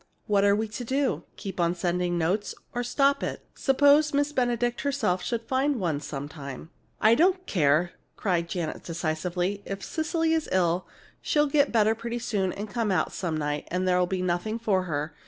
What 0.25 0.43
are 0.43 0.55
we 0.55 0.67
to 0.69 0.83
do? 0.83 1.25
Keep 1.35 1.59
on 1.59 1.75
sending 1.75 2.17
notes, 2.17 2.55
or 2.73 2.83
stop 2.83 3.21
it? 3.21 3.45
Suppose 3.53 4.15
Miss 4.15 4.31
Benedict 4.31 4.81
herself 4.81 5.21
should 5.21 5.43
find 5.43 5.79
one 5.79 5.99
sometime." 5.99 6.71
"I 6.99 7.13
don't 7.13 7.45
care!" 7.45 7.91
cried 8.15 8.49
Janet, 8.49 8.81
decisively. 8.83 9.61
"If 9.63 9.83
Cecily 9.83 10.33
is 10.33 10.49
ill, 10.51 10.87
she'll 11.21 11.45
get 11.45 11.71
better 11.71 11.93
pretty 11.93 12.17
soon 12.17 12.51
and 12.51 12.67
come 12.67 12.91
out 12.91 13.11
some 13.13 13.37
night, 13.37 13.67
and 13.69 13.87
there'll 13.87 14.07
be 14.07 14.23
nothing 14.23 14.57
for 14.57 14.85
her. 14.85 15.13